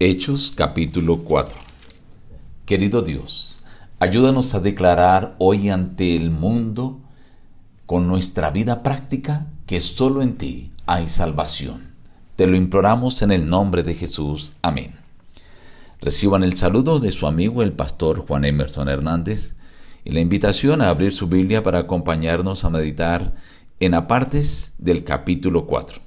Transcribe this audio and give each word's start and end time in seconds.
Hechos 0.00 0.52
capítulo 0.54 1.24
4 1.24 1.58
Querido 2.66 3.02
Dios, 3.02 3.58
ayúdanos 3.98 4.54
a 4.54 4.60
declarar 4.60 5.34
hoy 5.40 5.70
ante 5.70 6.14
el 6.14 6.30
mundo 6.30 7.00
con 7.84 8.06
nuestra 8.06 8.52
vida 8.52 8.84
práctica 8.84 9.48
que 9.66 9.80
solo 9.80 10.22
en 10.22 10.36
ti 10.38 10.70
hay 10.86 11.08
salvación. 11.08 11.94
Te 12.36 12.46
lo 12.46 12.54
imploramos 12.54 13.22
en 13.22 13.32
el 13.32 13.48
nombre 13.48 13.82
de 13.82 13.94
Jesús. 13.94 14.52
Amén. 14.62 14.94
Reciban 16.00 16.44
el 16.44 16.56
saludo 16.56 17.00
de 17.00 17.10
su 17.10 17.26
amigo 17.26 17.64
el 17.64 17.72
pastor 17.72 18.24
Juan 18.24 18.44
Emerson 18.44 18.88
Hernández 18.88 19.56
y 20.04 20.12
la 20.12 20.20
invitación 20.20 20.80
a 20.80 20.90
abrir 20.90 21.12
su 21.12 21.26
Biblia 21.26 21.64
para 21.64 21.80
acompañarnos 21.80 22.62
a 22.62 22.70
meditar 22.70 23.34
en 23.80 23.94
apartes 23.94 24.74
del 24.78 25.02
capítulo 25.02 25.66
4. 25.66 25.98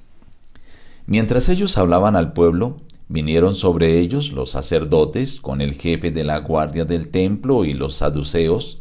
Mientras 1.04 1.50
ellos 1.50 1.76
hablaban 1.76 2.16
al 2.16 2.32
pueblo, 2.32 2.80
vinieron 3.12 3.54
sobre 3.54 3.98
ellos 3.98 4.32
los 4.32 4.50
sacerdotes 4.50 5.40
con 5.40 5.60
el 5.60 5.74
jefe 5.74 6.10
de 6.10 6.24
la 6.24 6.38
guardia 6.38 6.86
del 6.86 7.08
templo 7.08 7.66
y 7.66 7.74
los 7.74 7.96
saduceos, 7.96 8.78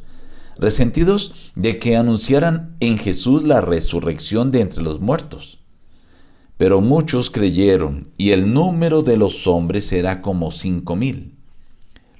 resentidos 0.57 1.51
de 1.55 1.79
que 1.79 1.97
anunciaran 1.97 2.77
en 2.79 2.97
Jesús 2.97 3.43
la 3.43 3.59
resurrección 3.59 4.51
de 4.51 4.61
entre 4.61 4.81
los 4.83 5.01
muertos. 5.01 5.59
Pero 6.55 6.79
muchos 6.79 7.29
creyeron, 7.29 8.11
y 8.17 8.31
el 8.31 8.53
número 8.53 9.01
de 9.01 9.17
los 9.17 9.47
hombres 9.47 9.91
era 9.91 10.21
como 10.21 10.51
cinco 10.51 10.95
mil. 10.95 11.35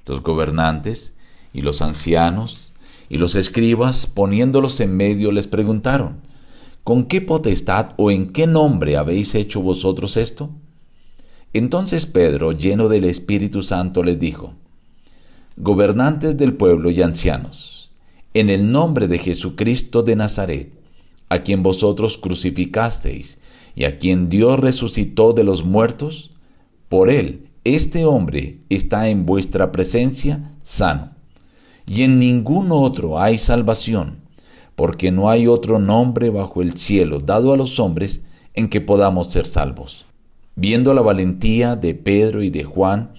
Los 0.04 0.22
gobernantes 0.22 1.14
y 1.54 1.62
los 1.62 1.80
ancianos 1.80 2.72
y 3.08 3.16
los 3.16 3.36
escribas, 3.36 4.06
poniéndolos 4.06 4.80
en 4.80 4.96
medio, 4.96 5.32
les 5.32 5.46
preguntaron, 5.46 6.20
¿Con 6.84 7.04
qué 7.04 7.20
potestad 7.20 7.92
o 7.96 8.10
en 8.10 8.32
qué 8.32 8.46
nombre 8.46 8.96
habéis 8.96 9.34
hecho 9.34 9.60
vosotros 9.60 10.16
esto? 10.16 10.50
Entonces 11.52 12.06
Pedro, 12.06 12.52
lleno 12.52 12.88
del 12.88 13.04
Espíritu 13.04 13.62
Santo, 13.62 14.02
les 14.02 14.18
dijo, 14.18 14.54
Gobernantes 15.56 16.36
del 16.36 16.54
pueblo 16.54 16.90
y 16.90 17.02
ancianos, 17.02 17.92
en 18.34 18.48
el 18.48 18.70
nombre 18.72 19.08
de 19.08 19.18
Jesucristo 19.18 20.02
de 20.02 20.16
Nazaret, 20.16 20.72
a 21.28 21.42
quien 21.42 21.62
vosotros 21.62 22.18
crucificasteis 22.18 23.38
y 23.74 23.84
a 23.84 23.98
quien 23.98 24.28
Dios 24.28 24.58
resucitó 24.60 25.32
de 25.32 25.44
los 25.44 25.64
muertos, 25.64 26.30
por 26.88 27.10
él 27.10 27.48
este 27.64 28.04
hombre 28.04 28.58
está 28.68 29.08
en 29.08 29.26
vuestra 29.26 29.72
presencia 29.72 30.52
sano, 30.62 31.12
y 31.86 32.02
en 32.02 32.18
ningún 32.18 32.72
otro 32.72 33.20
hay 33.20 33.38
salvación 33.38 34.22
porque 34.74 35.12
no 35.12 35.30
hay 35.30 35.46
otro 35.46 35.78
nombre 35.78 36.30
bajo 36.30 36.62
el 36.62 36.76
cielo 36.76 37.20
dado 37.20 37.52
a 37.52 37.56
los 37.56 37.78
hombres 37.78 38.22
en 38.54 38.68
que 38.68 38.80
podamos 38.80 39.30
ser 39.30 39.46
salvos. 39.46 40.06
Viendo 40.54 40.94
la 40.94 41.02
valentía 41.02 41.76
de 41.76 41.94
Pedro 41.94 42.42
y 42.42 42.50
de 42.50 42.64
Juan, 42.64 43.14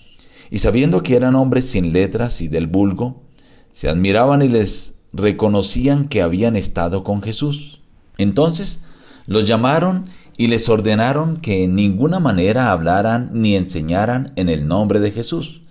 y 0.51 0.59
sabiendo 0.59 1.01
que 1.01 1.15
eran 1.15 1.35
hombres 1.35 1.65
sin 1.65 1.93
letras 1.93 2.41
y 2.41 2.47
del 2.47 2.67
vulgo, 2.67 3.23
se 3.71 3.89
admiraban 3.89 4.41
y 4.41 4.49
les 4.49 4.93
reconocían 5.13 6.07
que 6.07 6.21
habían 6.21 6.55
estado 6.55 7.03
con 7.03 7.21
Jesús. 7.21 7.81
Entonces 8.17 8.81
los 9.25 9.45
llamaron 9.45 10.05
y 10.37 10.47
les 10.47 10.67
ordenaron 10.69 11.37
que 11.37 11.63
en 11.63 11.75
ninguna 11.75 12.19
manera 12.19 12.71
hablaran 12.71 13.29
ni 13.33 13.55
enseñaran 13.55 14.31
en 14.35 14.49
el 14.49 14.67
nombre 14.67 14.99
de 14.99 15.11
Jesús. 15.11 15.61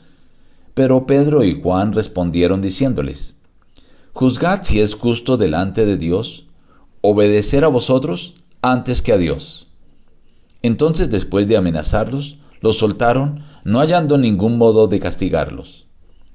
Pero 0.74 1.06
Pedro 1.06 1.44
y 1.44 1.60
Juan 1.60 1.92
respondieron 1.92 2.62
diciéndoles, 2.62 3.36
Juzgad 4.14 4.62
si 4.62 4.80
es 4.80 4.94
justo 4.94 5.36
delante 5.36 5.86
de 5.86 5.96
Dios 5.96 6.46
obedecer 7.00 7.64
a 7.64 7.68
vosotros 7.68 8.34
antes 8.62 9.02
que 9.02 9.12
a 9.12 9.18
Dios. 9.18 9.71
Entonces, 10.62 11.10
después 11.10 11.48
de 11.48 11.56
amenazarlos, 11.56 12.38
los 12.60 12.78
soltaron, 12.78 13.44
no 13.64 13.80
hallando 13.80 14.18
ningún 14.18 14.58
modo 14.58 14.86
de 14.86 15.00
castigarlos. 15.00 15.86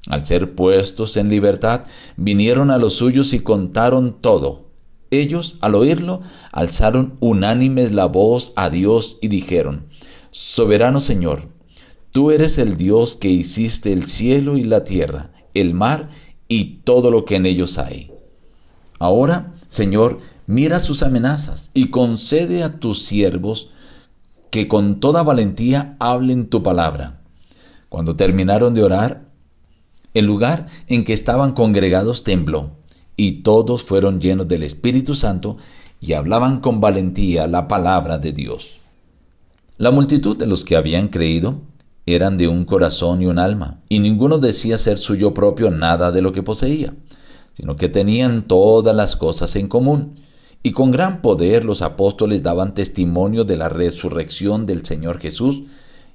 Al 0.09 0.25
ser 0.25 0.55
puestos 0.55 1.17
en 1.17 1.29
libertad, 1.29 1.81
vinieron 2.15 2.71
a 2.71 2.77
los 2.77 2.93
suyos 2.93 3.33
y 3.33 3.39
contaron 3.39 4.21
todo. 4.21 4.67
Ellos, 5.09 5.55
al 5.61 5.75
oírlo, 5.75 6.21
alzaron 6.51 7.15
unánimes 7.19 7.93
la 7.93 8.05
voz 8.05 8.53
a 8.55 8.69
Dios 8.69 9.17
y 9.21 9.29
dijeron, 9.29 9.87
Soberano 10.31 10.99
Señor, 10.99 11.49
tú 12.11 12.31
eres 12.31 12.57
el 12.57 12.77
Dios 12.77 13.15
que 13.15 13.29
hiciste 13.29 13.93
el 13.93 14.05
cielo 14.05 14.57
y 14.57 14.63
la 14.63 14.83
tierra, 14.83 15.31
el 15.53 15.73
mar 15.73 16.09
y 16.47 16.79
todo 16.83 17.09
lo 17.11 17.25
que 17.25 17.35
en 17.35 17.45
ellos 17.45 17.77
hay. 17.77 18.11
Ahora, 18.99 19.53
Señor, 19.67 20.19
mira 20.45 20.79
sus 20.79 21.03
amenazas 21.03 21.71
y 21.73 21.89
concede 21.89 22.63
a 22.63 22.79
tus 22.79 23.03
siervos 23.03 23.69
que 24.49 24.67
con 24.67 24.99
toda 24.99 25.23
valentía 25.23 25.95
hablen 25.99 26.49
tu 26.49 26.63
palabra. 26.63 27.21
Cuando 27.89 28.15
terminaron 28.15 28.73
de 28.73 28.83
orar, 28.83 29.27
el 30.13 30.25
lugar 30.25 30.67
en 30.87 31.03
que 31.03 31.13
estaban 31.13 31.53
congregados 31.53 32.23
tembló, 32.23 32.71
y 33.15 33.43
todos 33.43 33.83
fueron 33.83 34.21
llenos 34.21 34.47
del 34.47 34.63
Espíritu 34.63 35.15
Santo 35.15 35.57
y 35.99 36.13
hablaban 36.13 36.59
con 36.59 36.79
valentía 36.79 37.47
la 37.47 37.67
palabra 37.67 38.19
de 38.19 38.31
Dios. 38.31 38.77
La 39.77 39.91
multitud 39.91 40.37
de 40.37 40.47
los 40.47 40.63
que 40.63 40.75
habían 40.75 41.07
creído 41.07 41.61
eran 42.05 42.37
de 42.37 42.47
un 42.47 42.63
corazón 42.63 43.21
y 43.21 43.25
un 43.25 43.37
alma, 43.37 43.81
y 43.89 43.99
ninguno 43.99 44.37
decía 44.37 44.77
ser 44.77 44.97
suyo 44.97 45.33
propio 45.33 45.71
nada 45.71 46.11
de 46.11 46.21
lo 46.21 46.31
que 46.31 46.43
poseía, 46.43 46.93
sino 47.53 47.75
que 47.75 47.89
tenían 47.89 48.47
todas 48.47 48.95
las 48.95 49.15
cosas 49.15 49.55
en 49.55 49.67
común. 49.67 50.15
Y 50.67 50.73
con 50.73 50.91
gran 50.91 51.21
poder 51.21 51.63
los 51.63 51.81
apóstoles 51.81 52.43
daban 52.43 52.73
testimonio 52.73 53.45
de 53.45 53.55
la 53.55 53.69
resurrección 53.69 54.65
del 54.65 54.85
Señor 54.85 55.17
Jesús, 55.17 55.61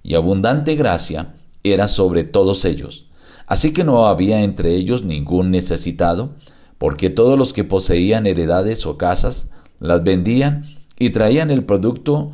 y 0.02 0.12
abundante 0.14 0.76
gracia 0.76 1.36
era 1.64 1.88
sobre 1.88 2.24
todos 2.24 2.66
ellos. 2.66 3.06
Así 3.46 3.72
que 3.72 3.82
no 3.82 4.08
había 4.08 4.42
entre 4.42 4.74
ellos 4.74 5.04
ningún 5.04 5.50
necesitado, 5.52 6.34
porque 6.76 7.08
todos 7.08 7.38
los 7.38 7.54
que 7.54 7.64
poseían 7.64 8.26
heredades 8.26 8.84
o 8.84 8.98
casas 8.98 9.46
las 9.80 10.04
vendían 10.04 10.76
y 10.98 11.08
traían 11.08 11.50
el 11.50 11.64
producto 11.64 12.32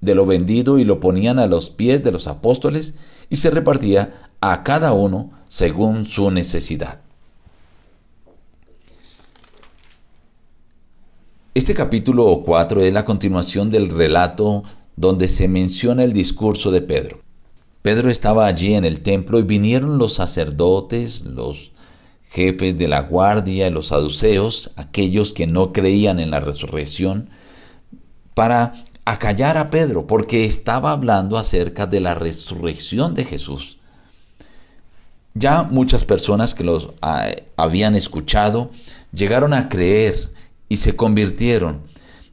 de 0.00 0.14
lo 0.14 0.24
vendido 0.24 0.78
y 0.78 0.86
lo 0.86 1.00
ponían 1.00 1.38
a 1.38 1.48
los 1.48 1.68
pies 1.68 2.02
de 2.02 2.12
los 2.12 2.28
apóstoles 2.28 2.94
y 3.28 3.36
se 3.36 3.50
repartía 3.50 4.14
a 4.40 4.64
cada 4.64 4.94
uno 4.94 5.32
según 5.48 6.06
su 6.06 6.30
necesidad. 6.30 7.00
Este 11.54 11.74
capítulo 11.74 12.42
4 12.44 12.82
es 12.82 12.92
la 12.92 13.04
continuación 13.04 13.70
del 13.70 13.88
relato 13.88 14.62
donde 14.96 15.28
se 15.28 15.48
menciona 15.48 16.04
el 16.04 16.12
discurso 16.12 16.70
de 16.70 16.82
Pedro. 16.82 17.20
Pedro 17.82 18.10
estaba 18.10 18.46
allí 18.46 18.74
en 18.74 18.84
el 18.84 19.00
templo 19.00 19.38
y 19.38 19.42
vinieron 19.42 19.98
los 19.98 20.14
sacerdotes, 20.14 21.22
los 21.22 21.72
jefes 22.26 22.76
de 22.76 22.86
la 22.86 23.00
guardia, 23.00 23.70
los 23.70 23.88
saduceos, 23.88 24.70
aquellos 24.76 25.32
que 25.32 25.46
no 25.46 25.72
creían 25.72 26.20
en 26.20 26.30
la 26.30 26.40
resurrección, 26.40 27.30
para 28.34 28.84
a 29.04 29.18
callar 29.18 29.56
a 29.56 29.70
Pedro 29.70 30.06
porque 30.06 30.44
estaba 30.44 30.90
hablando 30.90 31.38
acerca 31.38 31.86
de 31.86 32.00
la 32.00 32.14
resurrección 32.14 33.14
de 33.14 33.24
Jesús. 33.24 33.78
Ya 35.32 35.62
muchas 35.62 36.04
personas 36.04 36.54
que 36.54 36.62
los 36.62 36.90
ah, 37.00 37.30
habían 37.56 37.96
escuchado 37.96 38.70
llegaron 39.12 39.54
a 39.54 39.70
creer 39.70 40.30
y 40.68 40.76
se 40.76 40.96
convirtieron. 40.96 41.82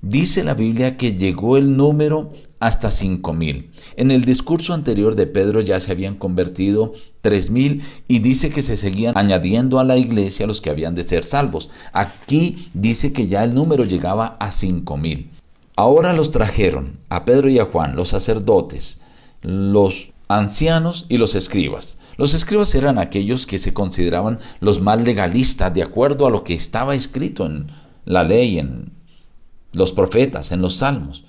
Dice 0.01 0.43
la 0.43 0.53
Biblia 0.53 0.97
que 0.97 1.13
llegó 1.13 1.57
el 1.57 1.77
número 1.77 2.31
hasta 2.59 2.89
cinco 2.91 3.33
mil. 3.33 3.71
En 3.97 4.11
el 4.11 4.23
discurso 4.23 4.73
anterior 4.73 5.15
de 5.15 5.27
Pedro 5.27 5.61
ya 5.61 5.79
se 5.79 5.91
habían 5.91 6.15
convertido 6.15 6.93
tres 7.21 7.51
mil 7.51 7.83
y 8.07 8.19
dice 8.19 8.49
que 8.49 8.61
se 8.61 8.77
seguían 8.77 9.17
añadiendo 9.17 9.79
a 9.79 9.83
la 9.83 9.97
iglesia 9.97 10.47
los 10.47 10.61
que 10.61 10.69
habían 10.69 10.95
de 10.95 11.03
ser 11.03 11.25
salvos. 11.25 11.69
Aquí 11.91 12.69
dice 12.73 13.13
que 13.13 13.27
ya 13.27 13.43
el 13.43 13.53
número 13.53 13.83
llegaba 13.83 14.37
a 14.39 14.51
cinco 14.51 14.97
mil. 14.97 15.31
Ahora 15.75 16.13
los 16.13 16.31
trajeron 16.31 16.99
a 17.09 17.25
Pedro 17.25 17.49
y 17.49 17.59
a 17.59 17.65
Juan, 17.65 17.95
los 17.95 18.09
sacerdotes, 18.09 18.99
los 19.41 20.09
ancianos 20.27 21.05
y 21.09 21.17
los 21.17 21.35
escribas. 21.35 21.97
Los 22.17 22.33
escribas 22.33 22.73
eran 22.75 22.97
aquellos 22.97 23.45
que 23.45 23.59
se 23.59 23.73
consideraban 23.73 24.39
los 24.59 24.81
más 24.81 25.01
legalistas 25.01 25.73
de 25.73 25.83
acuerdo 25.83 26.25
a 26.25 26.31
lo 26.31 26.43
que 26.43 26.53
estaba 26.53 26.95
escrito 26.95 27.45
en 27.45 27.67
la 28.05 28.23
ley, 28.23 28.59
en 28.59 28.91
los 29.73 29.91
profetas, 29.91 30.51
en 30.51 30.61
los 30.61 30.75
salmos. 30.75 31.25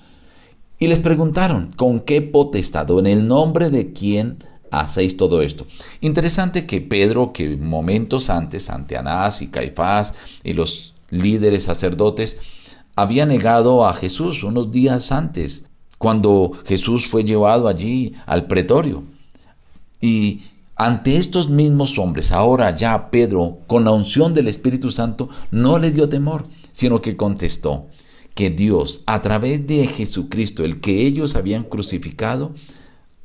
Y 0.79 0.87
les 0.87 0.99
preguntaron, 0.99 1.71
¿con 1.75 1.99
qué 1.99 2.21
potestad 2.21 2.89
o 2.91 2.99
en 2.99 3.07
el 3.07 3.27
nombre 3.27 3.69
de 3.69 3.93
quién 3.93 4.43
hacéis 4.71 5.17
todo 5.17 5.41
esto? 5.41 5.65
Interesante 6.01 6.65
que 6.65 6.81
Pedro, 6.81 7.33
que 7.33 7.57
momentos 7.57 8.29
antes, 8.29 8.69
ante 8.69 8.95
Anás 8.95 9.41
y 9.41 9.47
Caifás 9.47 10.13
y 10.43 10.53
los 10.53 10.93
líderes 11.09 11.63
sacerdotes, 11.63 12.37
había 12.95 13.25
negado 13.25 13.87
a 13.87 13.93
Jesús 13.93 14.43
unos 14.43 14.71
días 14.71 15.11
antes, 15.11 15.69
cuando 15.97 16.51
Jesús 16.65 17.07
fue 17.07 17.23
llevado 17.23 17.67
allí 17.67 18.13
al 18.25 18.45
pretorio. 18.45 19.03
Y 19.99 20.41
ante 20.75 21.17
estos 21.17 21.49
mismos 21.49 21.97
hombres, 21.97 22.31
ahora 22.31 22.75
ya 22.75 23.09
Pedro, 23.09 23.59
con 23.65 23.83
la 23.83 23.91
unción 23.91 24.35
del 24.35 24.47
Espíritu 24.47 24.91
Santo, 24.91 25.29
no 25.49 25.79
le 25.79 25.89
dio 25.89 26.07
temor, 26.07 26.45
sino 26.77 27.01
que 27.01 27.17
contestó 27.17 27.87
que 28.35 28.51
Dios, 28.51 29.01
a 29.07 29.23
través 29.23 29.65
de 29.65 29.87
Jesucristo, 29.87 30.63
el 30.63 30.79
que 30.79 31.07
ellos 31.07 31.35
habían 31.35 31.63
crucificado, 31.63 32.53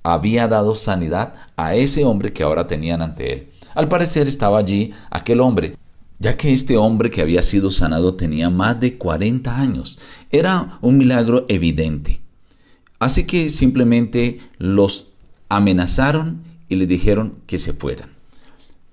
había 0.03 0.49
dado 0.49 0.75
sanidad 0.75 1.35
a 1.57 1.75
ese 1.75 2.07
hombre 2.07 2.33
que 2.33 2.45
ahora 2.45 2.67
tenían 2.67 3.03
ante 3.03 3.31
él. 3.31 3.49
Al 3.75 3.89
parecer 3.89 4.27
estaba 4.27 4.59
allí 4.59 4.95
aquel 5.11 5.41
hombre, 5.41 5.77
ya 6.19 6.35
que 6.35 6.51
este 6.51 6.79
hombre 6.79 7.11
que 7.11 7.21
había 7.21 7.43
sido 7.43 7.71
sanado 7.71 8.15
tenía 8.15 8.49
más 8.49 8.81
de 8.81 8.97
40 8.97 9.61
años. 9.61 9.99
Era 10.31 10.79
un 10.81 10.97
milagro 10.97 11.45
evidente. 11.51 12.23
Así 13.01 13.25
que 13.25 13.51
simplemente 13.51 14.41
los 14.57 15.09
amenazaron 15.51 16.43
y 16.71 16.77
le 16.77 16.87
dijeron 16.87 17.35
que 17.47 17.59
se 17.59 17.75
fueran. 17.75 18.12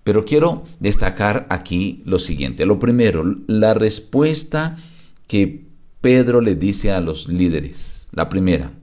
Pero 0.10 0.26
quiero 0.26 0.64
destacar 0.80 1.46
aquí 1.52 2.02
lo 2.04 2.18
siguiente. 2.18 2.66
Lo 2.66 2.80
primero, 2.80 3.24
la 3.46 3.76
respuesta 3.76 4.76
que 5.28 5.68
Pedro 6.02 6.42
le 6.42 6.56
dice 6.56 6.92
a 6.92 7.00
los 7.00 7.28
líderes. 7.28 8.10
La 8.12 8.28
primera, 8.28 8.74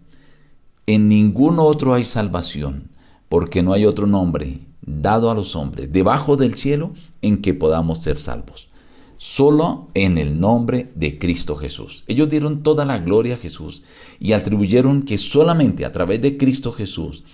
en 0.86 1.08
ningún 1.08 1.58
otro 1.58 1.94
hay 1.94 2.04
salvación, 2.04 2.92
porque 3.28 3.64
no 3.64 3.72
hay 3.72 3.86
otro 3.86 4.06
nombre 4.06 4.60
dado 4.82 5.28
a 5.28 5.34
los 5.34 5.56
hombres 5.56 5.90
debajo 5.90 6.36
del 6.36 6.54
cielo 6.54 6.94
en 7.22 7.42
que 7.42 7.54
podamos 7.54 8.04
ser 8.04 8.18
salvos. 8.18 8.68
Solo 9.16 9.88
en 9.94 10.18
el 10.18 10.38
nombre 10.38 10.92
de 10.94 11.18
Cristo 11.18 11.56
Jesús. 11.56 12.04
Ellos 12.06 12.28
dieron 12.28 12.62
toda 12.62 12.84
la 12.84 12.98
gloria 12.98 13.34
a 13.34 13.38
Jesús 13.38 13.82
y 14.20 14.30
atribuyeron 14.30 15.02
que 15.02 15.18
solamente 15.18 15.84
a 15.84 15.90
través 15.90 16.22
de 16.22 16.36
Cristo 16.36 16.70
Jesús, 16.70 17.24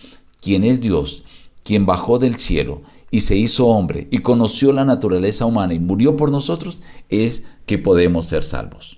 quien 0.40 0.64
es 0.64 0.80
Dios, 0.80 1.24
quien 1.62 1.84
bajó 1.84 2.18
del 2.18 2.38
cielo 2.38 2.80
y 3.12 3.20
se 3.20 3.36
hizo 3.36 3.66
hombre 3.66 4.08
y 4.10 4.18
conoció 4.18 4.72
la 4.72 4.86
naturaleza 4.86 5.44
humana 5.44 5.74
y 5.74 5.78
murió 5.78 6.16
por 6.16 6.32
nosotros, 6.32 6.80
es 7.10 7.44
que 7.66 7.78
podemos 7.78 8.26
ser 8.26 8.42
salvos. 8.42 8.96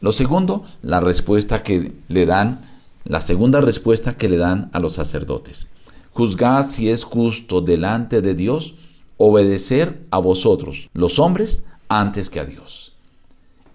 Lo 0.00 0.10
segundo, 0.10 0.64
la 0.82 1.00
respuesta 1.00 1.62
que 1.62 1.92
le 2.08 2.26
dan, 2.26 2.60
la 3.04 3.20
segunda 3.20 3.60
respuesta 3.60 4.16
que 4.16 4.28
le 4.28 4.36
dan 4.38 4.70
a 4.72 4.80
los 4.80 4.94
sacerdotes. 4.94 5.68
Juzgad 6.10 6.68
si 6.68 6.90
es 6.90 7.04
justo 7.04 7.60
delante 7.60 8.20
de 8.22 8.34
Dios 8.34 8.74
obedecer 9.18 10.04
a 10.10 10.18
vosotros, 10.18 10.90
los 10.92 11.20
hombres, 11.20 11.62
antes 11.88 12.30
que 12.30 12.40
a 12.40 12.44
Dios. 12.44 12.92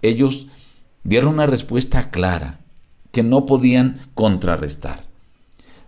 Ellos 0.02 0.46
dieron 1.04 1.32
una 1.34 1.46
respuesta 1.46 2.10
clara 2.10 2.60
que 3.12 3.22
no 3.22 3.46
podían 3.46 3.98
contrarrestar. 4.14 5.03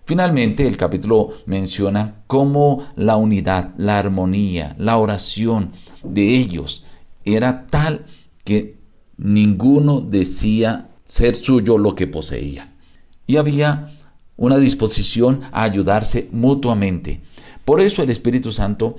Finalmente, 0.07 0.69
el 0.69 0.77
capítulo 0.77 1.33
menciona 1.47 2.23
cómo 2.29 2.87
la 2.95 3.17
unidad, 3.17 3.75
la 3.77 3.99
armonía, 3.99 4.77
la 4.79 4.99
oración 4.99 5.73
de 6.05 6.37
ellos 6.37 6.85
era 7.25 7.67
tal 7.67 8.07
que 8.45 8.79
ninguno 9.17 10.01
decía 10.01 10.91
ser 11.05 11.35
suyo 11.35 11.77
lo 11.77 11.97
que 11.97 12.07
poseía. 12.07 12.73
Y 13.27 13.37
había 13.37 13.99
una 14.37 14.59
disposición 14.59 15.41
a 15.51 15.65
ayudarse 15.65 16.29
mutuamente. 16.31 17.23
Por 17.65 17.81
eso 17.81 18.01
el 18.01 18.11
Espíritu 18.11 18.53
Santo 18.53 18.99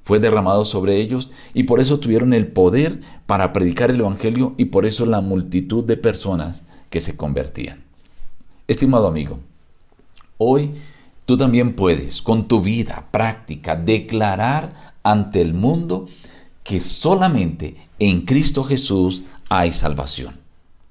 fue 0.00 0.20
derramado 0.20 0.64
sobre 0.64 0.96
ellos 0.96 1.32
y 1.52 1.64
por 1.64 1.80
eso 1.80 2.00
tuvieron 2.00 2.32
el 2.32 2.46
poder 2.46 3.02
para 3.26 3.52
predicar 3.52 3.90
el 3.90 4.00
Evangelio 4.00 4.54
y 4.56 4.66
por 4.66 4.86
eso 4.86 5.04
la 5.04 5.20
multitud 5.20 5.84
de 5.84 5.98
personas 5.98 6.64
que 6.88 7.00
se 7.00 7.14
convertían. 7.14 7.84
Estimado 8.68 9.06
amigo, 9.06 9.38
hoy 10.38 10.72
tú 11.24 11.36
también 11.36 11.74
puedes 11.74 12.22
con 12.22 12.48
tu 12.48 12.60
vida 12.60 13.08
práctica 13.10 13.76
declarar 13.76 14.94
ante 15.02 15.40
el 15.40 15.54
mundo 15.54 16.08
que 16.62 16.80
solamente 16.80 17.76
en 17.98 18.22
Cristo 18.22 18.64
Jesús 18.64 19.22
hay 19.48 19.72
salvación. 19.72 20.36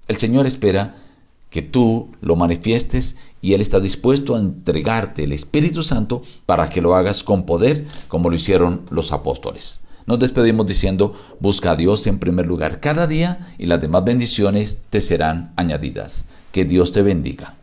El 0.08 0.18
Señor 0.18 0.48
espera 0.48 0.96
que 1.50 1.62
tú 1.62 2.10
lo 2.22 2.36
manifiestes 2.36 3.16
y 3.42 3.54
Él 3.54 3.62
está 3.62 3.80
dispuesto 3.80 4.36
a 4.36 4.40
entregarte 4.40 5.24
el 5.24 5.32
Espíritu 5.32 5.84
Santo 5.84 6.22
para 6.46 6.70
que 6.70 6.82
lo 6.82 6.96
hagas 6.96 7.24
con 7.24 7.46
poder 7.46 7.86
como 8.08 8.30
lo 8.30 8.36
hicieron 8.36 8.86
los 8.90 9.12
apóstoles. 9.12 9.80
Nos 10.06 10.20
despedimos 10.20 10.68
diciendo, 10.68 11.16
busca 11.40 11.72
a 11.72 11.76
Dios 11.76 12.06
en 12.08 12.20
primer 12.20 12.46
lugar 12.46 12.80
cada 12.80 13.08
día 13.08 13.54
y 13.58 13.66
las 13.66 13.82
demás 13.82 14.04
bendiciones 14.04 14.80
te 14.90 15.02
serán 15.02 15.54
añadidas. 15.56 16.26
Que 16.52 16.64
Dios 16.64 16.92
te 16.92 17.02
bendiga. 17.02 17.56